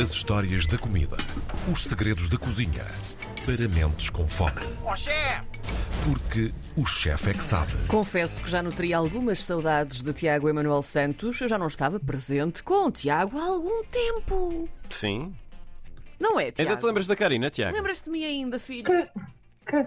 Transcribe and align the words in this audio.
As 0.00 0.10
histórias 0.12 0.66
da 0.66 0.78
comida. 0.78 1.16
Os 1.72 1.84
segredos 1.84 2.28
da 2.28 2.36
cozinha. 2.38 2.84
Para 3.44 3.68
mentes 3.68 4.10
com 4.10 4.26
fome. 4.28 4.52
Ó 4.84 4.94
chefe! 4.94 5.42
Porque 6.04 6.52
o 6.76 6.86
chefe 6.86 7.30
é 7.30 7.34
que 7.34 7.42
sabe. 7.42 7.72
Confesso 7.88 8.40
que 8.40 8.50
já 8.50 8.62
nutri 8.62 8.94
algumas 8.94 9.42
saudades 9.42 10.02
de 10.02 10.12
Tiago 10.12 10.48
Emanuel 10.48 10.82
Santos. 10.82 11.40
Eu 11.40 11.48
já 11.48 11.58
não 11.58 11.66
estava 11.66 11.98
presente 11.98 12.62
com 12.62 12.86
o 12.86 12.90
Tiago 12.90 13.38
há 13.38 13.44
algum 13.44 13.82
tempo. 13.84 14.68
Sim. 14.88 15.34
Não 16.20 16.38
é, 16.38 16.50
Tiago? 16.52 16.70
Ainda 16.70 16.80
te 16.80 16.86
lembras 16.86 17.06
da 17.06 17.16
Karina, 17.16 17.50
Tiago? 17.50 17.76
Lembras-te 17.76 18.04
de 18.04 18.10
mim 18.10 18.24
ainda, 18.24 18.58
filho? 18.58 18.84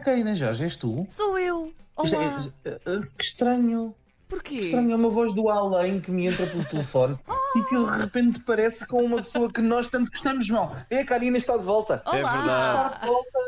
Carina 0.03 0.35
Jorge, 0.35 0.63
és 0.63 0.75
tu? 0.75 1.05
Sou 1.09 1.37
eu. 1.37 1.73
Olá. 1.95 2.45
Eh, 2.65 2.79
Que 3.17 3.23
estranho. 3.23 3.95
Porquê? 4.27 4.55
Que 4.57 4.61
estranho 4.65 4.91
é 4.91 4.95
uma 4.95 5.09
voz 5.09 5.33
do 5.35 5.49
além 5.49 5.99
que 5.99 6.09
me 6.11 6.27
entra 6.27 6.45
pelo 6.47 6.63
telefone 6.65 7.17
e 7.55 7.63
que 7.63 7.77
de 7.83 7.97
repente 7.99 8.39
parece 8.41 8.85
com 8.85 9.03
uma 9.03 9.17
pessoa 9.17 9.51
que 9.51 9.61
nós 9.61 9.87
tanto 9.87 10.09
gostamos, 10.11 10.47
João. 10.47 10.75
É 10.89 10.99
a 10.99 11.05
Karina 11.05 11.37
está 11.37 11.57
de 11.57 11.63
volta. 11.63 12.01
Olá. 12.05 12.17
É 12.17 12.21
verdade. 12.23 12.93
Está 12.93 12.99
de 12.99 13.07
volta. 13.07 13.39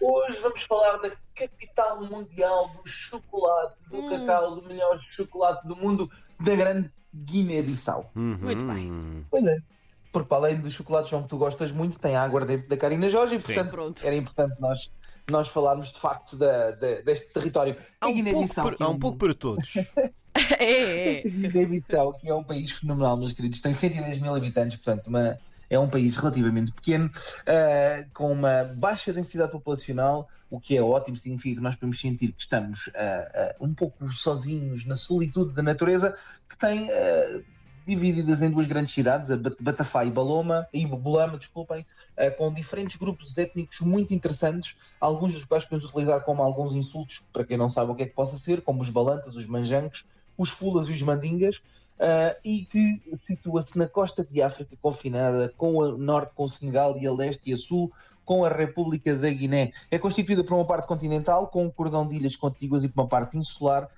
Hoje 0.00 0.38
vamos 0.40 0.62
falar 0.62 0.96
da 0.98 1.10
capital 1.34 2.04
mundial 2.04 2.68
do 2.68 2.88
chocolate, 2.88 3.76
do 3.90 3.96
Hum. 3.98 4.08
cacau, 4.10 4.56
do 4.56 4.62
melhor 4.68 4.98
chocolate 5.16 5.66
do 5.66 5.76
mundo, 5.76 6.10
da 6.40 6.54
grande 6.54 6.90
Guiné-Bissau. 7.14 8.10
Muito 8.14 8.64
bem. 8.64 9.26
Pois 9.30 9.44
é. 9.48 9.58
Porque 10.12 10.28
para 10.28 10.38
além 10.38 10.60
do 10.60 10.70
chocolate, 10.70 11.10
João, 11.10 11.22
que 11.22 11.28
tu 11.28 11.38
gostas 11.38 11.70
muito, 11.70 11.98
tem 11.98 12.16
a 12.16 12.22
aguardente 12.22 12.66
da 12.66 12.76
Karina 12.76 13.08
Jorge 13.08 13.36
e, 13.36 13.40
Sim. 13.40 13.52
portanto, 13.54 13.70
Pronto. 13.70 14.04
era 14.04 14.14
importante 14.16 14.60
nós, 14.60 14.90
nós 15.30 15.48
falarmos 15.48 15.90
de 15.92 15.98
facto 15.98 16.36
da- 16.36 16.72
da- 16.72 17.00
deste 17.00 17.26
território. 17.32 17.76
Há 18.00 18.06
um, 18.08 18.12
pouco 18.12 18.14
Guiné-Bissau, 18.24 18.68
é 18.70 18.76
há 18.80 18.88
um 18.88 18.98
pouco 18.98 19.18
para 19.18 19.34
todos. 19.34 19.74
É, 20.58 21.08
Esta 21.10 21.28
é. 21.28 21.30
Guiné-Bissau, 21.30 22.12
que 22.14 22.28
é 22.28 22.34
um 22.34 22.44
país 22.44 22.70
fenomenal, 22.70 23.16
meus 23.16 23.32
queridos, 23.32 23.60
tem 23.60 23.72
110 23.74 24.18
mil 24.18 24.34
habitantes, 24.34 24.76
portanto, 24.76 25.08
uma- 25.08 25.36
é 25.68 25.78
um 25.78 25.88
país 25.88 26.16
relativamente 26.16 26.72
pequeno, 26.72 27.10
ah, 27.46 28.04
com 28.14 28.32
uma 28.32 28.64
baixa 28.76 29.12
densidade 29.12 29.52
populacional, 29.52 30.28
o 30.50 30.58
que 30.60 30.76
é 30.76 30.82
ótimo, 30.82 31.16
significa 31.16 31.56
que 31.56 31.62
nós 31.62 31.74
podemos 31.76 32.00
sentir 32.00 32.32
que 32.32 32.40
estamos 32.42 32.90
ah, 32.94 33.28
ah, 33.34 33.54
um 33.60 33.74
pouco 33.74 34.12
sozinhos 34.12 34.84
na 34.84 34.96
solitude 34.96 35.52
da 35.52 35.62
natureza, 35.62 36.14
que 36.48 36.56
tem. 36.56 36.88
Divididas 37.90 38.40
em 38.40 38.50
duas 38.50 38.68
grandes 38.68 38.94
cidades, 38.94 39.30
a 39.32 39.36
Bat- 39.36 39.60
Batafá 39.60 40.04
e 40.04 40.10
Baloma, 40.12 40.64
e 40.72 40.86
Bolama, 40.86 41.36
desculpem, 41.36 41.84
ah, 42.16 42.30
com 42.30 42.52
diferentes 42.52 42.96
grupos 42.96 43.36
étnicos 43.36 43.80
muito 43.80 44.14
interessantes, 44.14 44.76
alguns 45.00 45.34
dos 45.34 45.44
quais 45.44 45.64
podemos 45.64 45.90
utilizar 45.90 46.20
como 46.22 46.40
alguns 46.40 46.72
insultos, 46.72 47.20
para 47.32 47.44
quem 47.44 47.56
não 47.56 47.68
sabe 47.68 47.90
o 47.90 47.94
que 47.96 48.04
é 48.04 48.06
que 48.06 48.14
possa 48.14 48.38
ser, 48.40 48.62
como 48.62 48.80
os 48.80 48.90
balantas, 48.90 49.34
os 49.34 49.44
manjancos, 49.44 50.04
os 50.38 50.50
fulas 50.50 50.88
e 50.88 50.92
os 50.92 51.02
mandingas, 51.02 51.60
ah, 51.98 52.36
e 52.44 52.64
que 52.64 53.02
situa-se 53.26 53.76
na 53.76 53.88
costa 53.88 54.24
de 54.24 54.40
África, 54.40 54.76
confinada 54.80 55.52
com 55.56 55.82
a 55.82 55.90
norte 55.98 56.32
com 56.32 56.44
o 56.44 56.48
Senegal 56.48 56.96
e 56.96 57.08
a 57.08 57.12
leste 57.12 57.50
e 57.50 57.54
a 57.54 57.56
sul 57.56 57.90
com 58.24 58.44
a 58.44 58.48
República 58.48 59.16
da 59.16 59.28
Guiné. 59.28 59.72
É 59.90 59.98
constituída 59.98 60.44
por 60.44 60.54
uma 60.54 60.64
parte 60.64 60.86
continental, 60.86 61.48
com 61.48 61.64
um 61.64 61.70
cordão 61.70 62.06
de 62.06 62.14
ilhas 62.14 62.36
contíguas 62.36 62.84
e 62.84 62.88
por 62.88 63.02
uma 63.02 63.08
parte 63.08 63.36
insular, 63.36 63.88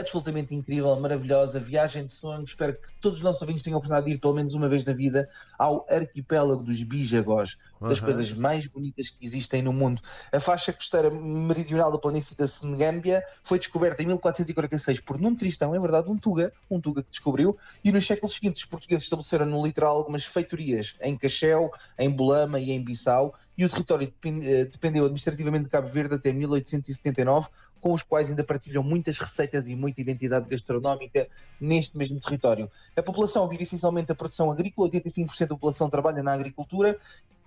absolutamente 0.00 0.54
incrível, 0.54 0.98
maravilhosa, 0.98 1.58
viagem 1.58 2.06
de 2.06 2.12
sonhos. 2.12 2.50
Espero 2.50 2.74
que 2.74 2.88
todos 3.00 3.18
os 3.18 3.24
nossos 3.24 3.40
ouvintes 3.40 3.62
tenham 3.62 3.76
a 3.76 3.78
oportunidade 3.78 4.06
de 4.06 4.16
ir 4.16 4.18
pelo 4.18 4.34
menos 4.34 4.54
uma 4.54 4.68
vez 4.68 4.84
na 4.84 4.92
vida 4.92 5.28
ao 5.58 5.86
arquipélago 5.88 6.62
dos 6.62 6.82
Bijagós, 6.82 7.50
das 7.80 7.98
Aham. 7.98 8.12
coisas 8.12 8.32
mais 8.32 8.66
bonitas 8.66 9.08
que 9.10 9.26
existem 9.26 9.62
no 9.62 9.72
mundo. 9.72 10.00
A 10.32 10.40
faixa 10.40 10.72
costeira 10.72 11.10
meridional 11.10 11.92
da 11.92 11.98
planície 11.98 12.36
da 12.36 12.48
Senegâmbia 12.48 13.22
foi 13.42 13.58
descoberta 13.58 14.02
em 14.02 14.06
1446 14.06 15.00
por 15.00 15.20
Nuno 15.20 15.36
Tristão, 15.36 15.74
é 15.74 15.78
verdade, 15.78 16.10
um 16.10 16.18
Tuga, 16.18 16.52
um 16.70 16.80
Tuga 16.80 17.02
que 17.02 17.10
descobriu, 17.10 17.56
e 17.84 17.92
nos 17.92 18.06
séculos 18.06 18.34
seguintes 18.34 18.62
os 18.62 18.68
portugueses 18.68 19.04
estabeleceram 19.04 19.46
no 19.46 19.64
litoral 19.64 19.98
algumas 19.98 20.24
feitorias 20.24 20.94
em 21.00 21.16
Cachel, 21.16 21.70
em 21.98 22.10
Bolama 22.10 22.58
e 22.58 22.70
em 22.70 22.82
Bissau, 22.82 23.34
e 23.56 23.64
o 23.64 23.68
território 23.68 24.12
eh, 24.24 24.64
dependeu 24.64 25.04
administrativamente 25.04 25.64
de 25.64 25.70
Cabo 25.70 25.88
Verde 25.88 26.14
até 26.14 26.32
1879, 26.32 27.48
com 27.86 27.92
os 27.92 28.02
quais 28.02 28.28
ainda 28.28 28.42
partilham 28.42 28.82
muitas 28.82 29.16
receitas 29.16 29.64
e 29.68 29.76
muita 29.76 30.00
identidade 30.00 30.48
gastronómica 30.48 31.28
neste 31.60 31.96
mesmo 31.96 32.18
território. 32.18 32.68
A 32.96 33.02
população 33.02 33.48
vive 33.48 33.62
essencialmente 33.62 34.08
da 34.08 34.14
produção 34.16 34.50
agrícola, 34.50 34.90
85% 34.90 35.38
da 35.38 35.46
população 35.46 35.88
trabalha 35.88 36.20
na 36.20 36.32
agricultura, 36.32 36.98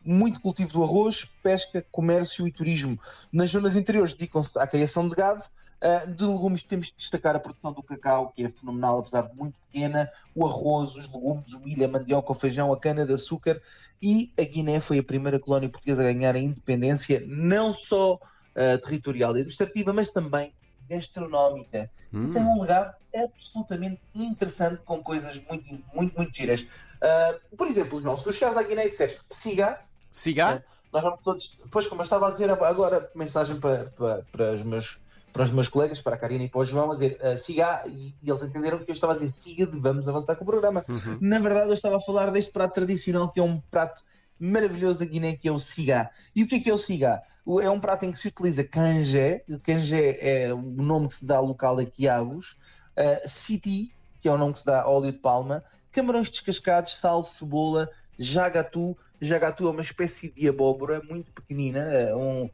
muito 0.01 0.39
cultivo 0.39 0.71
do 0.71 0.81
arroz, 0.81 1.27
pesca, 1.43 1.85
comércio 1.91 2.47
e 2.47 2.51
turismo. 2.53 2.97
Nas 3.33 3.49
zonas 3.49 3.75
interiores 3.75 4.13
dedicam-se 4.13 4.57
à 4.57 4.65
criação 4.65 5.09
de 5.09 5.15
gado. 5.15 5.43
Ah, 5.81 6.05
de 6.05 6.23
legumes 6.23 6.63
temos 6.63 6.87
de 6.87 6.93
destacar 6.95 7.35
a 7.35 7.39
produção 7.39 7.73
do 7.73 7.83
cacau, 7.83 8.31
que 8.33 8.45
é 8.45 8.49
fenomenal, 8.49 8.99
apesar 8.99 9.23
de 9.23 9.35
muito 9.35 9.55
pequena, 9.69 10.09
o 10.33 10.47
arroz, 10.47 10.95
os 10.95 11.11
legumes, 11.11 11.53
o 11.53 11.59
milho, 11.59 11.83
a 11.83 11.87
mandioca, 11.89 12.31
o 12.31 12.35
feijão, 12.35 12.71
a 12.71 12.79
cana-de-açúcar 12.79 13.61
e 14.01 14.31
a 14.39 14.43
Guiné 14.43 14.79
foi 14.79 14.99
a 14.99 15.03
primeira 15.03 15.37
colónia 15.37 15.67
portuguesa 15.67 16.01
a 16.01 16.05
ganhar 16.05 16.33
a 16.33 16.39
independência, 16.39 17.21
não 17.27 17.73
só 17.73 18.17
ah, 18.55 18.77
territorial 18.77 19.31
e 19.31 19.39
administrativa, 19.39 19.93
mas 19.93 20.07
também 20.07 20.53
gastronómica. 20.89 21.89
Hum. 22.11 22.31
Tem 22.31 22.41
um 22.41 22.61
legado 22.61 22.95
absolutamente 23.15 24.01
interessante 24.15 24.81
com 24.83 25.01
coisas 25.03 25.39
muito, 25.49 25.83
muito, 25.93 26.17
muito 26.17 26.35
giras. 26.35 26.65
Ah, 27.01 27.35
por 27.55 27.67
exemplo, 27.67 28.01
João, 28.01 28.17
se 28.17 28.23
tu 28.23 28.33
chegares 28.33 28.57
à 28.57 28.63
Guiné 28.63 28.87
e 28.87 28.89
disseste 28.89 29.21
siga, 29.29 29.79
Siga? 30.11 30.63
nós 30.91 31.03
vamos 31.03 31.19
todos. 31.23 31.57
Depois, 31.63 31.87
como 31.87 32.01
eu 32.01 32.03
estava 32.03 32.27
a 32.27 32.31
dizer 32.31 32.49
agora, 32.49 33.09
mensagem 33.15 33.59
para, 33.59 33.85
para, 33.85 34.25
para 34.31 34.53
os 34.53 34.63
meus. 34.63 34.99
Para 35.31 35.43
os 35.43 35.51
meus 35.51 35.67
colegas, 35.67 36.01
para 36.01 36.15
a 36.15 36.17
Karina 36.17 36.45
e 36.45 36.49
para 36.49 36.61
o 36.61 36.65
João, 36.65 36.91
a 36.91 36.95
dizer 36.95 37.19
ah, 37.21 37.37
siga, 37.37 37.83
e, 37.85 38.15
e 38.19 38.29
eles 38.31 38.41
entenderam 38.41 38.79
que 38.79 38.89
eu 38.89 38.95
estava 38.95 39.13
a 39.13 39.15
dizer 39.15 39.31
siga, 39.39 39.69
vamos 39.71 40.07
avançar 40.07 40.35
com 40.35 40.43
o 40.43 40.47
programa. 40.47 40.83
Uhum. 40.89 41.19
Na 41.21 41.37
verdade, 41.37 41.69
eu 41.69 41.75
estava 41.75 41.97
a 41.97 42.01
falar 42.01 42.31
deste 42.31 42.51
prato 42.51 42.73
tradicional, 42.73 43.31
que 43.31 43.39
é 43.39 43.43
um 43.43 43.61
prato 43.69 44.01
maravilhoso 44.39 44.99
da 44.99 45.05
Guiné, 45.05 45.35
que 45.35 45.47
é 45.47 45.51
o 45.51 45.59
cigá. 45.59 46.09
E 46.35 46.43
o 46.43 46.47
que 46.47 46.55
é 46.55 46.59
que 46.59 46.69
é 46.69 46.73
o? 46.73 46.77
O- 47.45 47.59
É 47.61 47.69
um 47.69 47.79
prato 47.79 48.05
em 48.05 48.11
que 48.11 48.19
se 48.19 48.27
utiliza 48.27 48.63
canjé, 48.63 49.43
canjé 49.63 50.17
é 50.21 50.53
o 50.53 50.61
nome 50.61 51.07
que 51.07 51.15
se 51.15 51.25
dá 51.25 51.37
ao 51.37 51.45
local 51.45 51.77
a 51.79 51.85
quiabos, 51.85 52.55
uh, 52.97 53.91
que 54.21 54.27
é 54.27 54.31
o 54.31 54.37
nome 54.37 54.53
que 54.53 54.59
se 54.59 54.65
dá 54.65 54.87
óleo 54.87 55.11
de 55.11 55.17
palma, 55.17 55.63
camarões 55.91 56.29
descascados, 56.29 56.95
sal, 56.95 57.23
cebola, 57.23 57.89
jagatu. 58.17 58.97
Jagatu 59.21 59.67
é 59.67 59.71
uma 59.71 59.81
espécie 59.81 60.31
de 60.31 60.47
abóbora 60.47 61.01
muito 61.09 61.31
pequenina, 61.31 61.79
é 61.79 62.15
um, 62.15 62.49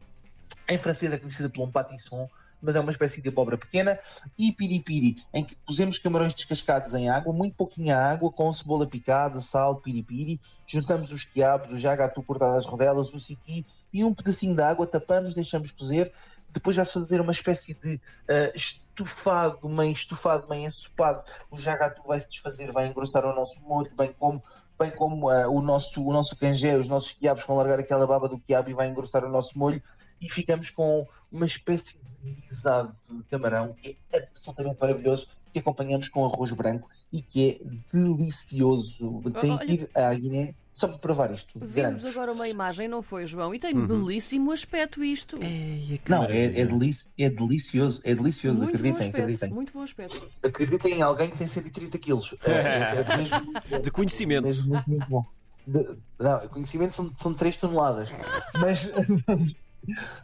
em 0.68 0.78
francês 0.78 1.12
é 1.14 1.18
conhecida 1.18 1.50
por 1.50 1.64
um 1.64 1.72
patisson, 1.72 2.28
mas 2.62 2.76
é 2.76 2.80
uma 2.80 2.92
espécie 2.92 3.22
de 3.22 3.30
abóbora 3.30 3.58
pequena, 3.58 4.00
e 4.38 4.52
piripiri, 4.52 5.18
em 5.34 5.44
que 5.46 5.56
pusemos 5.68 6.00
camarões 6.00 6.34
descascados 6.34 6.94
em 6.94 7.10
água, 7.10 7.32
muito 7.34 7.56
pouquinha 7.56 7.98
água, 7.98 8.32
com 8.32 8.52
cebola 8.52 8.88
picada, 8.88 9.40
sal, 9.40 9.76
piripiri, 9.82 10.40
juntamos 10.68 11.12
os 11.12 11.26
quiabos, 11.26 11.72
o 11.72 11.78
jagatu 11.78 12.22
cortado 12.24 12.58
às 12.58 12.66
rodelas, 12.66 13.14
o 13.14 13.20
siti 13.20 13.66
e 13.94 14.04
um 14.04 14.14
pedacinho 14.14 14.56
de 14.56 14.62
água, 14.62 14.86
tapamos, 14.86 15.34
deixamos 15.34 15.70
cozer, 15.72 16.12
depois 16.52 16.76
vai 16.76 16.86
fazer 16.86 17.22
uma 17.22 17.32
espécie 17.32 17.74
de 17.74 18.00
ah, 18.30 18.52
estufado, 18.56 19.68
meio 19.68 19.92
estufado, 19.92 20.48
meio 20.50 20.68
ensopado, 20.68 21.24
o 21.52 21.58
jagatu 21.58 22.02
vai 22.08 22.20
se 22.20 22.30
desfazer, 22.30 22.72
vai 22.72 22.88
engrossar 22.88 23.26
o 23.26 23.36
nosso 23.36 23.62
molho, 23.64 23.92
bem 23.96 24.14
como 24.18 24.42
bem 24.78 24.92
como 24.92 25.30
ah, 25.30 25.48
o 25.48 25.62
nosso 25.62 26.06
o 26.06 26.12
nosso 26.12 26.36
canjé, 26.36 26.76
os 26.78 26.88
nossos 26.88 27.14
quiabos 27.14 27.44
vão 27.46 27.58
largar 27.58 27.80
aquela 27.80 28.08
baba 28.08 28.28
do 28.28 28.40
quiabo 28.40 28.70
e 28.70 28.74
vai 28.74 28.88
engrossar 28.88 29.24
o 29.24 29.30
nosso 29.30 29.58
molho. 29.58 29.82
E 30.22 30.30
ficamos 30.30 30.70
com 30.70 31.06
uma 31.32 31.46
espécie 31.46 31.98
de 32.24 32.32
guisado 32.48 32.96
de 33.10 33.24
camarão 33.24 33.74
que 33.74 33.98
é 34.12 34.28
absolutamente 34.36 34.80
maravilhoso 34.80 35.28
que 35.52 35.60
acompanhamos 35.60 36.10
com 36.10 36.26
arroz 36.26 36.52
branco 36.54 36.90
e 37.18 37.22
que 37.22 37.50
é 37.50 37.98
delicioso. 37.98 39.22
Tem 39.40 39.58
que 39.58 39.72
ir 39.74 39.90
à 39.96 40.14
Guiné 40.14 40.54
só 40.76 40.88
para 40.90 40.98
provar 40.98 41.32
isto. 41.34 41.58
Vimos 41.58 41.74
garanto. 41.76 42.08
agora 42.08 42.34
uma 42.34 42.48
imagem, 42.50 42.88
não 42.88 43.02
foi, 43.02 43.26
João? 43.26 43.56
E 43.56 43.60
tem 43.60 43.74
Uhum. 43.74 43.88
belíssimo 43.88 44.52
aspecto 44.52 45.02
isto. 45.04 45.38
Eia, 45.42 45.98
que 45.98 46.12
Não, 46.12 46.24
é, 46.26 46.46
é, 46.46 46.66
delici- 46.66 47.04
é 47.18 47.30
delicioso, 47.30 48.02
é 48.04 48.14
delicioso, 48.14 48.58
muito 48.60 48.72
bom 48.72 48.76
acreditem, 48.78 49.08
aspecto. 49.08 49.22
acreditem. 49.24 49.50
Muito 49.52 49.74
bom 49.74 49.82
aspecto. 49.82 50.28
Acreditem 50.44 50.94
em 50.96 51.02
alguém 51.02 51.30
que 51.30 51.38
tem 51.38 51.48
130 51.48 51.98
quilos. 51.98 52.36
É, 52.44 52.52
é, 52.52 53.06
é 53.14 53.18
mesmo, 53.18 53.54
De 53.84 53.92
conhecimento. 53.92 54.44
mesmo 54.48 54.68
muito, 54.74 54.90
muito 54.90 55.10
bom. 55.10 55.26
De- 55.66 55.98
não, 56.20 56.48
conhecimento 56.50 56.94
são, 56.94 57.12
são 57.18 57.34
3 57.34 57.56
toneladas. 57.58 58.10
Mas 58.60 58.92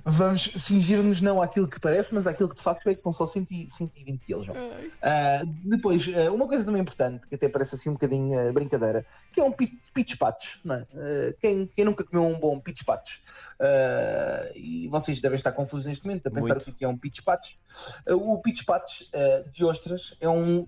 vamos 0.06 0.52
cingir-nos 0.58 1.22
não 1.22 1.42
àquilo 1.42 1.68
que 1.68 1.80
parece, 1.80 2.14
mas 2.14 2.28
àquilo 2.28 2.50
que 2.50 2.56
de 2.56 2.62
facto 2.62 2.88
é 2.88 2.94
que 2.94 3.00
são 3.02 3.12
só 3.14 3.26
100 3.26 3.48
e- 3.52 3.68
120 3.70 4.26
quilos. 4.26 4.48
Ah, 5.02 5.42
depois, 5.66 6.06
ah, 6.16 6.32
uma 6.32 6.48
coisa 6.48 6.64
também 6.66 6.82
importante, 6.82 7.28
que 7.28 7.36
até 7.36 7.48
parece 7.50 7.76
assim 7.76 7.90
um 7.90 7.94
bocadinho 7.94 8.38
ah, 8.40 8.52
brincadeira, 8.52 9.06
que 9.32 9.40
é 9.40 9.44
um 9.44 9.52
pi- 9.52 9.80
pitch 9.94 10.18
patch. 10.18 10.58
Não 10.64 10.76
é? 10.76 10.88
Quem, 11.40 11.66
quem 11.68 11.86
nunca 11.86 12.04
comeu 12.04 12.26
um 12.26 12.40
bom 12.40 12.60
pitch 12.60 12.84
patch? 12.84 13.18
Ah, 13.60 14.52
e 14.56 14.88
vocês 14.88 15.20
devem 15.20 15.36
estar 15.36 15.52
confusos 15.52 15.86
neste 15.86 16.06
momento 16.06 16.28
a 16.28 16.32
pensar 16.32 16.56
Muito. 16.56 16.70
o 16.70 16.74
que 16.74 16.86
é 16.86 16.88
um 16.88 16.98
pitch 16.98 17.20
patch. 17.24 17.54
Ah, 18.08 18.16
o 18.16 18.42
pitch 18.42 18.64
patch 18.66 19.04
ah, 19.14 19.50
de 19.52 19.64
ostras 19.66 20.16
é 20.20 20.28
um 20.30 20.68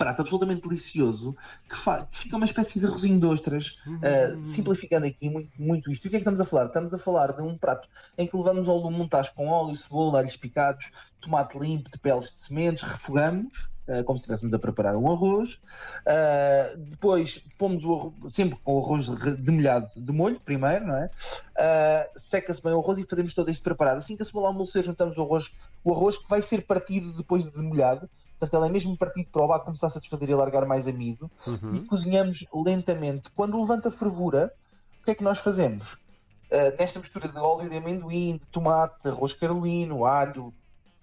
prato 0.00 0.22
absolutamente 0.22 0.66
delicioso 0.66 1.36
que, 1.68 1.76
que 2.10 2.18
fica 2.18 2.36
uma 2.36 2.46
espécie 2.46 2.80
de 2.80 2.86
arrozinho 2.86 3.20
de 3.20 3.26
ostras, 3.26 3.76
uh, 3.86 4.42
simplificando 4.42 5.06
aqui 5.06 5.28
muito, 5.28 5.50
muito 5.58 5.92
isto. 5.92 6.06
E 6.06 6.08
o 6.08 6.10
que 6.10 6.16
é 6.16 6.18
que 6.18 6.22
estamos 6.22 6.40
a 6.40 6.44
falar? 6.46 6.66
Estamos 6.66 6.94
a 6.94 6.98
falar 6.98 7.32
de 7.34 7.42
um 7.42 7.58
prato 7.58 7.86
em 8.16 8.26
que 8.26 8.34
levamos 8.34 8.66
ao 8.66 8.78
lume 8.78 9.02
um 9.02 9.06
tacho 9.06 9.34
com 9.34 9.48
óleo, 9.48 9.76
cebola, 9.76 10.20
alhos 10.20 10.36
picados, 10.36 10.90
tomate 11.20 11.58
limpo 11.58 11.90
de 11.90 11.98
peles 11.98 12.32
de 12.34 12.42
sementes, 12.42 12.82
refogamos 12.82 13.68
uh, 13.88 14.02
como 14.04 14.18
se 14.18 14.22
estivéssemos 14.22 14.54
a 14.54 14.58
preparar 14.58 14.96
um 14.96 15.12
arroz. 15.12 15.50
Uh, 16.06 16.78
depois 16.78 17.44
pomos 17.58 17.84
o 17.84 17.94
arroz, 17.94 18.14
sempre 18.34 18.58
com 18.64 18.80
o 18.80 18.82
arroz 18.82 19.04
demolhado 19.36 19.90
de 19.94 20.12
molho, 20.12 20.40
primeiro, 20.40 20.86
não 20.86 20.96
é? 20.96 21.10
Uh, 21.58 22.18
Seca-se 22.18 22.62
bem 22.62 22.72
o 22.72 22.80
arroz 22.80 22.98
e 22.98 23.04
fazemos 23.04 23.34
todo 23.34 23.50
este 23.50 23.62
preparado. 23.62 23.98
Assim 23.98 24.16
que 24.16 24.22
a 24.22 24.24
cebola 24.24 24.48
almoçar, 24.48 24.82
juntamos 24.82 25.18
o 25.18 25.22
arroz, 25.22 25.44
o 25.84 25.92
arroz 25.92 26.16
que 26.16 26.26
vai 26.26 26.40
ser 26.40 26.62
partido 26.62 27.12
depois 27.12 27.44
de 27.44 27.50
demolhado. 27.50 28.08
Portanto, 28.40 28.58
ele 28.58 28.70
é 28.70 28.72
mesmo 28.72 28.96
partido 28.96 29.28
para 29.30 29.42
o 29.42 29.46
bar 29.46 29.60
começar 29.60 29.88
a 29.88 29.98
desfazer 29.98 30.30
e 30.30 30.34
largar 30.34 30.64
mais 30.64 30.88
amido. 30.88 31.30
Uhum. 31.46 31.74
E 31.74 31.80
cozinhamos 31.80 32.38
lentamente. 32.54 33.28
Quando 33.36 33.60
levanta 33.60 33.88
a 33.88 33.92
fervura, 33.92 34.50
o 34.98 35.04
que 35.04 35.10
é 35.10 35.14
que 35.14 35.22
nós 35.22 35.40
fazemos? 35.40 35.94
Uh, 36.50 36.74
nesta 36.78 36.98
mistura 36.98 37.28
de 37.28 37.36
óleo 37.36 37.68
de 37.68 37.76
amendoim, 37.76 38.38
de 38.38 38.46
tomate, 38.46 39.02
de 39.04 39.10
arroz 39.10 39.34
carolino, 39.34 40.06
alho, 40.06 40.54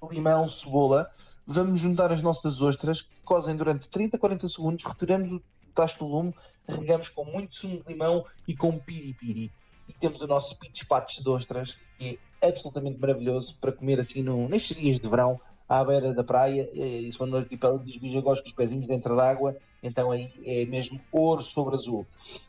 limão, 0.09 0.49
cebola, 0.49 1.11
vamos 1.45 1.79
juntar 1.79 2.11
as 2.11 2.23
nossas 2.23 2.59
ostras, 2.59 3.01
que 3.01 3.21
cozem 3.23 3.55
durante 3.55 3.87
30, 3.87 4.17
40 4.17 4.47
segundos, 4.49 4.83
retiramos 4.83 5.31
o 5.31 5.41
tacho 5.75 5.99
do 5.99 6.07
lume, 6.07 6.33
regamos 6.67 7.07
com 7.09 7.23
muito 7.23 7.55
sumo 7.55 7.83
de 7.83 7.93
limão 7.93 8.25
e 8.47 8.55
com 8.55 8.79
piripiri. 8.79 9.51
E 9.87 9.93
temos 9.93 10.19
o 10.21 10.27
nosso 10.27 10.57
pitch 10.57 10.83
de 11.23 11.29
ostras, 11.29 11.77
que 11.97 12.19
é 12.41 12.49
absolutamente 12.49 12.99
maravilhoso 12.99 13.55
para 13.61 13.71
comer 13.71 14.01
assim 14.01 14.23
no, 14.23 14.49
nestes 14.49 14.75
dias 14.75 14.95
de 14.95 15.07
verão, 15.07 15.39
à 15.67 15.83
beira 15.83 16.13
da 16.13 16.23
praia, 16.23 16.69
e 16.73 17.11
se 17.11 17.17
for 17.17 17.27
no 17.27 17.37
arquipélago 17.37 17.83
dos 17.83 17.97
Bijagós 17.97 18.39
com 18.41 18.47
os 18.47 18.53
pezinhos 18.53 18.87
dentro 18.87 19.15
d'água, 19.15 19.55
então 19.83 20.11
aí 20.11 20.31
é 20.45 20.65
mesmo 20.65 20.99
ouro 21.11 21.45
sobre 21.45 21.75
azul. 21.75 22.05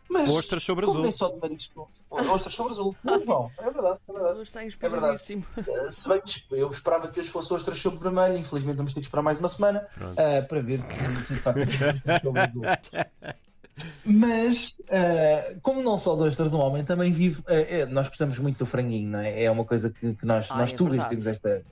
Mas, 0.08 0.28
ostras 0.30 0.62
sobre 0.62 0.86
azul. 0.86 1.02
Nem 1.02 1.12
só 1.12 1.28
de 1.28 1.38
marisco. 1.38 1.90
Ostras 2.10 2.54
sobre 2.54 2.72
azul. 2.72 2.96
Mas 3.02 3.26
não, 3.26 3.50
é 3.58 3.70
verdade, 3.70 3.98
é 4.08 4.12
verdade. 4.12 4.32
Hoje 4.34 4.42
está 4.42 4.64
inspiradíssimo. 4.64 5.44
É 5.56 5.92
se 5.92 6.08
bem 6.08 6.22
que 6.24 6.42
eu 6.50 6.70
esperava 6.70 7.08
que 7.08 7.20
hoje 7.20 7.28
fosse 7.28 7.52
ostras 7.52 7.78
sobre 7.78 8.00
vermelho, 8.00 8.38
infelizmente 8.38 8.76
vamos 8.76 8.92
ter 8.92 9.00
que 9.00 9.06
esperar 9.06 9.22
mais 9.22 9.38
uma 9.38 9.48
semana 9.48 9.86
uh, 10.00 10.46
para 10.48 10.60
ver 10.60 10.80
se 11.26 11.34
facto 11.34 11.60
sobre 12.22 12.40
azul. 12.40 12.62
Mas, 14.04 14.66
uh, 14.66 15.60
como 15.62 15.82
não 15.82 15.98
só 15.98 16.16
dois 16.16 16.32
ostras 16.32 16.52
um 16.52 16.58
homem 16.58 16.84
também 16.84 17.12
vive. 17.12 17.40
Uh, 17.42 17.86
nós 17.90 18.08
gostamos 18.08 18.38
muito 18.38 18.58
do 18.58 18.66
franguinho, 18.66 19.10
não 19.10 19.20
é? 19.20 19.44
É 19.44 19.50
uma 19.50 19.64
coisa 19.64 19.90
que, 19.90 20.14
que 20.14 20.26
nós, 20.26 20.50
Ai, 20.50 20.58
nós 20.58 20.72
é 20.72 20.76
tugas 20.76 21.06
temos 21.06 21.26
esta, 21.26 21.62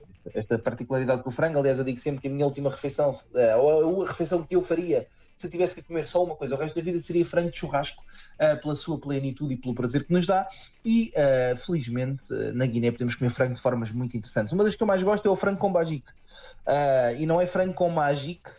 esta 0.47 0.57
particularidade 0.57 1.21
com 1.21 1.29
o 1.29 1.31
frango. 1.31 1.59
Aliás, 1.59 1.77
eu 1.77 1.83
digo 1.83 1.99
sempre 1.99 2.21
que 2.21 2.27
a 2.27 2.31
minha 2.31 2.45
última 2.45 2.69
refeição, 2.69 3.11
ou 3.59 4.03
a 4.03 4.07
refeição 4.07 4.43
que 4.43 4.55
eu 4.55 4.63
faria 4.63 5.05
se 5.37 5.47
tivesse 5.49 5.75
que 5.75 5.83
comer 5.83 6.07
só 6.07 6.23
uma 6.23 6.35
coisa 6.35 6.55
o 6.55 6.57
resto 6.57 6.75
da 6.75 6.81
vida, 6.81 6.99
seria 7.03 7.23
frango 7.23 7.51
de 7.51 7.57
churrasco, 7.57 8.03
uh, 8.41 8.59
pela 8.59 8.75
sua 8.75 8.97
plenitude 8.97 9.53
e 9.53 9.57
pelo 9.57 9.75
prazer 9.75 10.03
que 10.03 10.11
nos 10.11 10.25
dá. 10.25 10.47
E, 10.83 11.11
uh, 11.13 11.55
felizmente, 11.55 12.25
na 12.55 12.65
Guiné 12.65 12.89
podemos 12.91 13.13
comer 13.13 13.29
frango 13.29 13.53
de 13.53 13.61
formas 13.61 13.91
muito 13.91 14.17
interessantes. 14.17 14.51
Uma 14.51 14.63
das 14.63 14.73
que 14.73 14.81
eu 14.81 14.87
mais 14.87 15.03
gosto 15.03 15.27
é 15.27 15.29
o 15.29 15.35
frango 15.35 15.59
com 15.59 15.71
bajique. 15.71 16.11
e 17.19 17.25
não 17.27 17.39
é 17.39 17.45
frango 17.45 17.73
com 17.75 17.87
magique, 17.87 18.49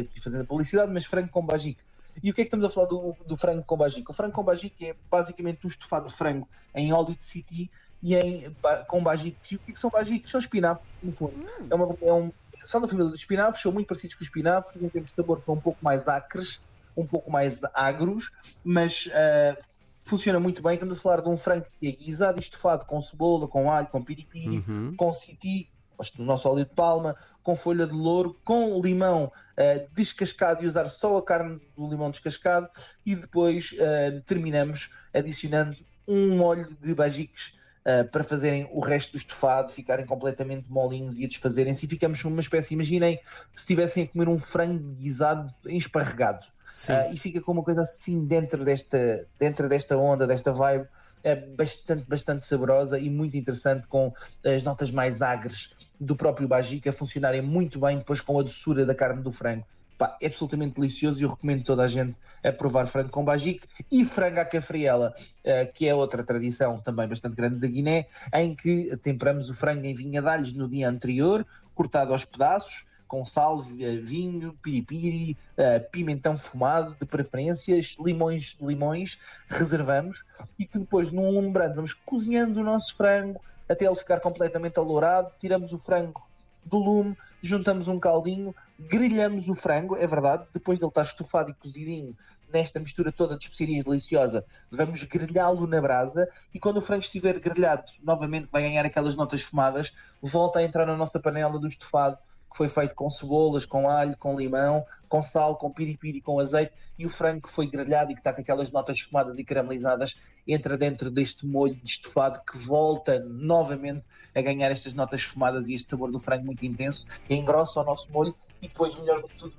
aqui 0.00 0.20
fazendo 0.20 0.42
a 0.42 0.44
publicidade, 0.44 0.92
mas 0.92 1.04
frango 1.04 1.28
com 1.28 1.44
bajique. 1.44 1.82
E 2.22 2.30
o 2.30 2.34
que 2.34 2.40
é 2.40 2.44
que 2.44 2.48
estamos 2.48 2.66
a 2.66 2.70
falar 2.70 2.86
do, 2.86 3.16
do 3.26 3.36
frango 3.36 3.64
com 3.64 3.76
bajique? 3.76 4.10
O 4.10 4.14
frango 4.14 4.32
com 4.32 4.42
bajique 4.42 4.86
é 4.86 4.94
basicamente 5.10 5.64
um 5.64 5.68
estofado 5.68 6.06
de 6.06 6.14
frango 6.14 6.48
em 6.74 6.92
óleo 6.92 7.14
de 7.16 7.22
city 7.22 7.70
e 8.02 8.14
em, 8.14 8.56
com 8.86 9.02
bajique. 9.02 9.54
E 9.54 9.56
o 9.56 9.58
que, 9.58 9.70
é 9.70 9.74
que 9.74 9.80
são 9.80 9.90
bajiques? 9.90 10.30
São 10.30 10.40
espinafres, 10.40 10.86
no 11.02 11.12
fundo. 11.12 11.34
Hum. 11.36 11.66
É, 11.70 11.74
uma, 11.74 11.96
é 12.02 12.12
um 12.12 12.32
são 12.64 12.80
da 12.80 12.88
família 12.88 13.10
dos 13.10 13.20
espinafres, 13.20 13.62
são 13.62 13.72
muito 13.72 13.86
parecidos 13.86 14.16
com 14.16 14.22
os 14.22 14.26
espinafres, 14.28 14.82
em 14.82 14.88
termos 14.88 15.10
de 15.10 15.16
sabor 15.16 15.42
são 15.44 15.54
um 15.54 15.60
pouco 15.60 15.78
mais 15.82 16.08
acres, 16.08 16.60
um 16.96 17.06
pouco 17.06 17.30
mais 17.30 17.62
agros, 17.72 18.30
mas 18.64 19.06
uh, 19.06 19.62
funciona 20.02 20.40
muito 20.40 20.62
bem. 20.62 20.74
Estamos 20.74 20.98
a 20.98 21.00
falar 21.00 21.22
de 21.22 21.28
um 21.28 21.36
frango 21.36 21.66
que 21.80 21.88
é 21.88 21.92
guisado 21.92 22.38
e 22.38 22.40
estofado 22.40 22.84
com 22.84 23.00
cebola, 23.00 23.48
com 23.48 23.70
alho, 23.70 23.86
com 23.86 24.02
piripiri, 24.02 24.58
uhum. 24.58 24.94
com 24.96 25.12
citi, 25.12 25.70
do 26.14 26.24
nosso 26.24 26.48
óleo 26.48 26.64
de 26.64 26.74
palma, 26.74 27.16
com 27.42 27.56
folha 27.56 27.86
de 27.86 27.92
louro, 27.92 28.38
com 28.44 28.80
limão 28.80 29.24
uh, 29.24 29.94
descascado 29.94 30.62
e 30.62 30.66
usar 30.66 30.88
só 30.88 31.16
a 31.16 31.24
carne 31.24 31.60
do 31.76 31.88
limão 31.88 32.10
descascado 32.10 32.68
e 33.04 33.16
depois 33.16 33.72
uh, 33.72 34.20
terminamos 34.22 34.90
adicionando 35.12 35.76
um 36.06 36.36
molho 36.36 36.76
de 36.80 36.94
bajiques 36.94 37.58
uh, 37.88 38.06
para 38.08 38.22
fazerem 38.22 38.68
o 38.70 38.80
resto 38.80 39.12
do 39.12 39.18
estofado, 39.18 39.72
ficarem 39.72 40.04
completamente 40.04 40.70
molinhos 40.70 41.18
e 41.18 41.24
a 41.24 41.28
desfazerem-se 41.28 41.86
e 41.86 41.88
ficamos 41.88 42.22
uma 42.24 42.40
espécie, 42.40 42.74
imaginem 42.74 43.18
se 43.54 43.62
estivessem 43.62 44.04
a 44.04 44.06
comer 44.06 44.28
um 44.28 44.38
frango 44.38 44.94
guisado 44.94 45.52
esparregado 45.64 46.46
uh, 46.46 47.12
e 47.12 47.18
fica 47.18 47.40
com 47.40 47.52
uma 47.52 47.62
coisa 47.62 47.82
assim 47.82 48.26
dentro 48.26 48.64
desta, 48.64 49.26
dentro 49.38 49.68
desta 49.68 49.96
onda, 49.96 50.26
desta 50.26 50.52
vibe 50.52 50.86
é 51.24 51.34
bastante, 51.34 52.04
bastante 52.06 52.44
saborosa 52.44 52.98
e 52.98 53.10
muito 53.10 53.36
interessante 53.36 53.88
com 53.88 54.12
as 54.44 54.62
notas 54.62 54.90
mais 54.90 55.20
agres 55.20 55.70
do 56.00 56.14
próprio 56.14 56.46
bajica 56.46 56.92
funcionarem 56.92 57.42
muito 57.42 57.80
bem 57.80 57.98
depois 57.98 58.20
com 58.20 58.38
a 58.38 58.42
doçura 58.42 58.86
da 58.86 58.94
carne 58.94 59.22
do 59.22 59.32
frango. 59.32 59.66
Pá, 59.98 60.16
é 60.22 60.26
absolutamente 60.28 60.76
delicioso 60.76 61.20
e 61.20 61.24
eu 61.24 61.30
recomendo 61.30 61.64
toda 61.64 61.82
a 61.82 61.88
gente 61.88 62.16
a 62.44 62.52
provar 62.52 62.86
frango 62.86 63.10
com 63.10 63.24
bajique 63.24 63.66
e 63.90 64.04
frango 64.04 64.38
à 64.38 64.44
cafriela, 64.44 65.12
uh, 65.44 65.72
que 65.74 65.88
é 65.88 65.94
outra 65.94 66.22
tradição 66.22 66.80
também 66.80 67.08
bastante 67.08 67.34
grande 67.34 67.56
da 67.56 67.66
Guiné, 67.66 68.06
em 68.32 68.54
que 68.54 68.96
temperamos 68.98 69.50
o 69.50 69.54
frango 69.54 69.84
em 69.84 69.94
vinha 69.94 70.22
alhos 70.22 70.54
no 70.54 70.68
dia 70.68 70.88
anterior, 70.88 71.44
cortado 71.74 72.12
aos 72.12 72.24
pedaços, 72.24 72.86
com 73.08 73.24
sal, 73.24 73.60
vinho, 73.60 74.56
piripiri, 74.62 75.36
uh, 75.56 75.90
pimentão 75.90 76.36
fumado, 76.36 76.94
de 77.00 77.04
preferências, 77.04 77.96
limões, 77.98 78.54
limões, 78.60 79.18
reservamos 79.48 80.14
e 80.56 80.64
que 80.64 80.78
depois 80.78 81.10
num 81.10 81.26
alumbrando 81.26 81.74
vamos 81.74 81.92
cozinhando 81.92 82.60
o 82.60 82.64
nosso 82.64 82.94
frango 82.96 83.40
até 83.68 83.84
ele 83.84 83.96
ficar 83.96 84.20
completamente 84.20 84.78
alourado, 84.78 85.32
tiramos 85.40 85.72
o 85.72 85.78
frango 85.78 86.27
do 86.68 86.78
lume, 86.78 87.16
juntamos 87.42 87.88
um 87.88 87.98
caldinho, 87.98 88.54
grelhamos 88.78 89.48
o 89.48 89.54
frango, 89.54 89.96
é 89.96 90.06
verdade, 90.06 90.46
depois 90.52 90.78
dele 90.78 90.90
estar 90.90 91.02
estufado 91.02 91.50
e 91.50 91.54
cozidinho 91.54 92.16
nesta 92.52 92.80
mistura 92.80 93.12
toda 93.12 93.36
de 93.36 93.44
especiarias 93.44 93.84
deliciosa, 93.84 94.44
vamos 94.70 95.02
grelhá-lo 95.04 95.66
na 95.66 95.80
brasa 95.80 96.28
e 96.54 96.58
quando 96.58 96.78
o 96.78 96.80
frango 96.80 97.02
estiver 97.02 97.38
grelhado, 97.38 97.92
novamente 98.02 98.48
vai 98.50 98.62
ganhar 98.62 98.84
aquelas 98.86 99.16
notas 99.16 99.42
fumadas, 99.42 99.88
volta 100.22 100.58
a 100.58 100.62
entrar 100.62 100.86
na 100.86 100.96
nossa 100.96 101.20
panela 101.20 101.58
do 101.58 101.66
estufado 101.66 102.18
que 102.50 102.56
foi 102.56 102.68
feito 102.68 102.94
com 102.94 103.10
cebolas, 103.10 103.66
com 103.66 103.88
alho, 103.88 104.16
com 104.16 104.34
limão, 104.34 104.84
com 105.08 105.22
sal, 105.22 105.56
com 105.56 105.70
piripiri, 105.70 106.20
com 106.20 106.40
azeite, 106.40 106.72
e 106.98 107.04
o 107.04 107.10
frango 107.10 107.42
que 107.42 107.50
foi 107.50 107.66
grelhado 107.66 108.10
e 108.10 108.14
que 108.14 108.20
está 108.20 108.32
com 108.32 108.40
aquelas 108.40 108.70
notas 108.70 108.98
fumadas 109.00 109.38
e 109.38 109.44
caramelizadas 109.44 110.14
entra 110.48 110.76
dentro 110.76 111.10
deste 111.10 111.46
molho 111.46 111.74
de 111.74 111.94
estofado 111.94 112.40
que 112.44 112.56
volta 112.56 113.20
novamente 113.20 114.02
a 114.34 114.40
ganhar 114.40 114.70
estas 114.70 114.94
notas 114.94 115.22
fumadas 115.22 115.68
e 115.68 115.74
este 115.74 115.88
sabor 115.88 116.10
do 116.10 116.18
frango 116.18 116.46
muito 116.46 116.64
intenso, 116.64 117.06
engrossa 117.28 117.80
o 117.80 117.84
nosso 117.84 118.10
molho 118.10 118.34
e 118.62 118.68
depois, 118.68 118.94
melhor 118.98 119.20
do 119.20 119.28
que 119.28 119.36
tudo 119.36 119.54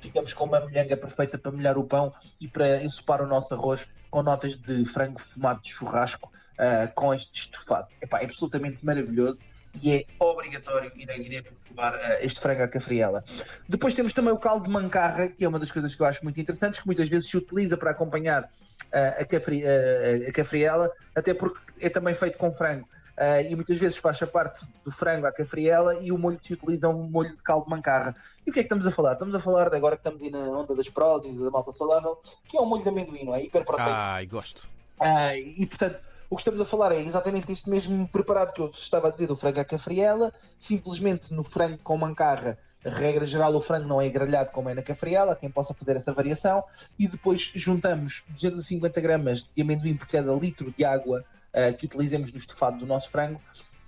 ficamos 0.00 0.34
com 0.34 0.44
uma 0.44 0.60
molhanga 0.60 0.96
perfeita 0.96 1.38
para 1.38 1.50
molhar 1.50 1.78
o 1.78 1.84
pão 1.84 2.12
e 2.40 2.46
para 2.46 2.82
ensopar 2.82 3.22
o 3.22 3.26
nosso 3.26 3.54
arroz 3.54 3.88
com 4.10 4.22
notas 4.22 4.56
de 4.56 4.84
frango 4.84 5.18
fumado 5.18 5.60
de 5.62 5.70
churrasco 5.70 6.30
uh, 6.58 6.92
com 6.94 7.12
este 7.12 7.40
estofado. 7.40 7.88
Epá, 8.00 8.20
é 8.20 8.24
absolutamente 8.24 8.84
maravilhoso 8.84 9.40
e 9.82 9.94
é 9.94 10.04
obrigatório 10.18 10.90
ir 10.96 11.10
à 11.10 11.16
Guiné 11.16 11.42
provar 11.42 11.94
uh, 11.94 11.98
este 12.20 12.40
frango 12.40 12.62
à 12.62 12.68
cafriela. 12.68 13.24
Depois 13.68 13.94
temos 13.94 14.12
também 14.12 14.32
o 14.32 14.38
caldo 14.38 14.64
de 14.64 14.70
mancarra, 14.70 15.28
que 15.28 15.44
é 15.44 15.48
uma 15.48 15.58
das 15.58 15.70
coisas 15.70 15.94
que 15.94 16.02
eu 16.02 16.06
acho 16.06 16.22
muito 16.24 16.40
interessantes, 16.40 16.80
que 16.80 16.86
muitas 16.86 17.08
vezes 17.08 17.28
se 17.28 17.36
utiliza 17.36 17.76
para 17.76 17.90
acompanhar 17.90 18.44
uh, 18.44 19.20
a, 19.20 19.24
cafri, 19.24 19.62
uh, 19.62 20.28
a 20.28 20.32
cafriela, 20.32 20.90
até 21.14 21.34
porque 21.34 21.60
é 21.80 21.88
também 21.88 22.14
feito 22.14 22.38
com 22.38 22.50
frango. 22.50 22.88
e 23.48 23.54
muitas 23.54 23.78
vezes 23.78 23.96
faz 23.96 24.22
a 24.22 24.26
parte 24.26 24.66
do 24.84 24.90
frango 24.90 25.26
à 25.26 25.32
cafriela 25.32 25.94
e 26.02 26.12
o 26.12 26.18
molho 26.18 26.36
que 26.36 26.44
se 26.44 26.52
utiliza 26.52 26.86
é 26.86 26.90
um 26.90 27.08
molho 27.08 27.34
de 27.34 27.42
caldo 27.42 27.64
de 27.64 27.70
mancarra. 27.70 28.14
E 28.46 28.50
o 28.50 28.52
que 28.52 28.60
é 28.60 28.62
que 28.62 28.66
estamos 28.66 28.86
a 28.86 28.90
falar? 28.90 29.14
Estamos 29.14 29.34
a 29.34 29.40
falar 29.40 29.70
de 29.70 29.76
agora 29.76 29.96
que 29.96 30.00
estamos 30.00 30.22
aí 30.22 30.30
na 30.30 30.44
onda 30.50 30.74
das 30.74 30.90
prósis, 30.90 31.36
da 31.36 31.50
malta 31.50 31.72
saudável, 31.72 32.18
que 32.46 32.56
é 32.56 32.60
um 32.60 32.66
molho 32.66 32.82
de 32.82 32.88
amendoim, 32.88 33.24
não 33.24 33.34
é? 33.34 33.42
Hiperproteico. 33.42 33.90
Ai, 33.90 34.26
gosto. 34.26 34.75
E 35.56 35.66
portanto 35.66 36.02
o 36.28 36.36
que 36.36 36.40
estamos 36.40 36.60
a 36.60 36.64
falar 36.64 36.92
é 36.92 37.00
exatamente 37.00 37.52
este 37.52 37.70
mesmo 37.70 38.08
preparado 38.08 38.52
que 38.52 38.60
eu 38.60 38.70
estava 38.70 39.08
a 39.08 39.10
dizer 39.10 39.28
do 39.28 39.36
frango 39.36 39.60
à 39.60 39.64
cafriela, 39.64 40.32
simplesmente 40.58 41.32
no 41.32 41.44
frango 41.44 41.78
com 41.78 41.96
mancarra, 41.96 42.58
regra 42.84 43.24
geral 43.24 43.54
o 43.54 43.60
frango 43.60 43.86
não 43.86 44.00
é 44.00 44.08
grelhado 44.08 44.50
como 44.52 44.68
é 44.68 44.74
na 44.74 44.82
cafriela, 44.82 45.36
quem 45.36 45.50
possa 45.50 45.72
fazer 45.74 45.96
essa 45.96 46.12
variação, 46.12 46.64
e 46.98 47.06
depois 47.06 47.52
juntamos 47.54 48.24
250 48.28 49.00
gramas 49.00 49.42
de 49.42 49.62
amendoim 49.62 49.96
por 49.96 50.08
cada 50.08 50.32
litro 50.32 50.72
de 50.76 50.84
água 50.84 51.24
uh, 51.52 51.76
que 51.76 51.86
utilizemos 51.86 52.32
no 52.32 52.38
estofado 52.38 52.78
do 52.78 52.86
nosso 52.86 53.10
frango, 53.10 53.40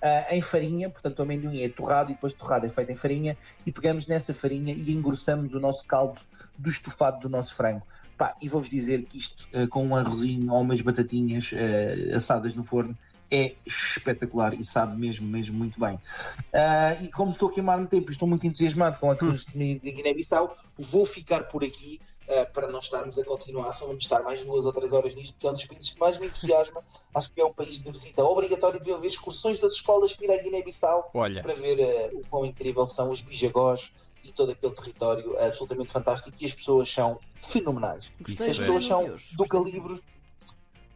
uh, 0.02 0.34
em 0.34 0.40
farinha, 0.40 0.90
portanto 0.90 1.18
o 1.18 1.22
amendoim 1.22 1.62
é 1.62 1.68
torrado 1.68 2.10
e 2.10 2.14
depois 2.14 2.32
torrado 2.32 2.66
é 2.66 2.68
feito 2.68 2.92
em 2.92 2.94
farinha, 2.94 3.36
e 3.66 3.72
pegamos 3.72 4.06
nessa 4.06 4.34
farinha 4.34 4.72
e 4.72 4.92
engrossamos 4.92 5.54
o 5.54 5.60
nosso 5.60 5.84
caldo 5.84 6.20
do 6.56 6.70
estofado 6.70 7.20
do 7.20 7.28
nosso 7.28 7.54
frango. 7.54 7.86
Pá, 8.16 8.34
e 8.40 8.48
vou-vos 8.48 8.68
dizer 8.68 9.04
que 9.04 9.18
isto, 9.18 9.46
uh, 9.54 9.68
com 9.68 9.86
um 9.86 9.94
arrozinho 9.94 10.52
ou 10.52 10.60
umas 10.60 10.80
batatinhas 10.80 11.52
uh, 11.52 12.16
assadas 12.16 12.54
no 12.54 12.64
forno, 12.64 12.96
é 13.30 13.54
espetacular 13.66 14.54
e 14.54 14.64
sabe 14.64 14.98
mesmo, 14.98 15.26
mesmo 15.28 15.56
muito 15.56 15.78
bem. 15.78 15.94
Uh, 15.94 17.04
e 17.04 17.08
como 17.08 17.30
estou 17.32 17.50
a 17.50 17.52
queimar 17.52 17.78
no 17.78 17.86
tempo 17.86 18.10
e 18.10 18.12
estou 18.12 18.26
muito 18.26 18.46
entusiasmado 18.46 18.98
com 18.98 19.10
a 19.10 19.16
cruz 19.16 19.44
de 19.54 19.78
Guiné-Bissau, 19.78 20.56
vou 20.78 21.04
ficar 21.04 21.44
por 21.44 21.62
aqui 21.62 22.00
uh, 22.28 22.52
para 22.52 22.68
não 22.68 22.80
estarmos 22.80 23.18
a 23.18 23.24
continuar, 23.24 23.72
só 23.72 23.86
vamos 23.86 24.04
estar 24.04 24.22
mais 24.22 24.42
duas 24.42 24.64
ou 24.64 24.72
três 24.72 24.92
horas 24.92 25.14
nisto, 25.14 25.34
porque 25.34 25.46
é 25.46 25.50
um 25.50 25.54
dos 25.54 25.64
países 25.64 25.92
que 25.92 26.00
mais 26.00 26.18
me 26.18 26.26
entusiasma. 26.26 26.84
Acho 27.14 27.32
que 27.32 27.40
é 27.40 27.44
um 27.44 27.52
país 27.52 27.80
de 27.80 27.90
visita 27.90 28.24
obrigatório 28.24 28.80
de 28.80 28.92
haver 28.92 29.08
excursões 29.08 29.58
das 29.58 29.72
escolas 29.72 30.12
para 30.12 30.26
ir 30.26 30.30
à 30.38 30.42
Guiné-Bissau 30.42 31.10
para 31.12 31.54
ver 31.54 31.78
uh, 32.12 32.18
o 32.18 32.26
quão 32.28 32.44
incrível 32.44 32.86
são 32.86 33.10
os 33.10 33.20
bijagós 33.20 33.92
e 34.22 34.32
todo 34.32 34.52
aquele 34.52 34.74
território 34.74 35.36
é 35.38 35.46
absolutamente 35.46 35.90
fantástico 35.90 36.36
e 36.38 36.46
as 36.46 36.54
pessoas 36.54 36.90
são 36.90 37.18
fenomenais. 37.40 38.10
Gostei 38.20 38.50
As 38.50 38.56
é. 38.56 38.60
pessoas 38.60 38.84
são 38.84 39.16
do 39.36 39.48
calibre. 39.48 40.02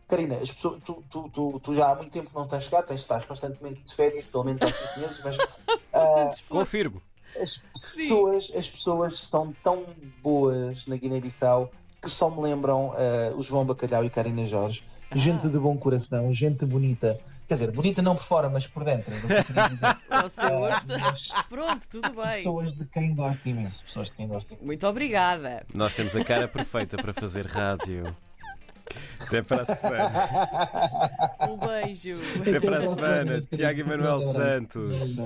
Karina, 0.07 0.37
as 0.37 0.53
pessoas, 0.53 0.83
tu, 0.85 1.03
tu, 1.09 1.31
tu, 1.31 1.61
tu 1.61 1.75
já 1.75 1.91
há 1.91 1.95
muito 1.95 2.13
tempo 2.13 2.29
que 2.29 2.37
não 2.37 2.47
tens 2.47 2.65
chegado, 2.65 2.87
tens, 2.87 3.01
estás 3.01 3.25
constantemente 3.25 3.81
de 3.83 3.95
férias, 3.95 4.27
pelo 4.27 4.45
menos 4.45 4.61
há 4.61 4.71
5 4.71 5.01
meses, 5.01 5.21
mas 5.25 5.39
ah, 5.95 6.29
Confirmo. 6.51 7.01
As 7.41 7.59
pessoas, 7.73 8.51
as 8.57 8.69
pessoas 8.69 9.19
são 9.19 9.55
tão 9.63 9.85
boas 10.23 10.87
na 10.87 10.97
Guiné-Bissau 10.97 11.71
que 12.01 12.11
só 12.11 12.29
me 12.29 12.43
lembram 12.43 12.93
ah, 12.95 13.33
o 13.37 13.43
João 13.43 13.65
Bacalhau 13.65 14.05
e 14.05 14.11
Karina 14.11 14.45
Jorge. 14.45 14.85
Ah. 15.11 15.17
Gente 15.17 15.49
de 15.49 15.59
bom 15.59 15.77
coração, 15.77 16.33
gente 16.33 16.67
bonita. 16.67 17.19
Quer 17.47 17.55
dizer, 17.55 17.71
bonita 17.71 18.01
não 18.01 18.15
por 18.15 18.25
fora, 18.25 18.49
mas 18.49 18.67
por 18.67 18.83
dentro. 18.83 19.15
o 19.15 19.21
que 19.21 19.33
eu 19.33 19.45
queria 19.45 19.69
dizer. 19.69 19.97
Você 20.23 20.49
gosta? 20.49 20.95
Pronto, 21.49 21.89
tudo 21.89 22.09
bem. 22.11 22.37
Pessoas 22.37 22.75
de 22.75 22.85
quem 22.87 23.15
gosto 23.15 23.49
imenso. 23.49 23.85
Pessoas 23.85 24.07
de 24.09 24.13
quem 24.15 24.27
imenso. 24.27 24.47
Muito 24.61 24.87
obrigada. 24.87 25.65
Nós 25.73 25.95
temos 25.95 26.17
a 26.17 26.25
cara 26.25 26.49
perfeita 26.49 26.97
para 26.97 27.13
fazer 27.13 27.47
rádio. 27.47 28.17
Até 29.21 29.43
para 29.43 29.63
a 29.63 29.65
semana. 29.65 30.13
Um 31.49 31.57
beijo. 31.57 32.15
Até 32.41 32.61
para 32.61 32.79
a 32.79 32.83
semana. 32.83 33.39
Tiago 33.55 33.81
Emanuel 33.81 34.21
Santos. 34.21 35.17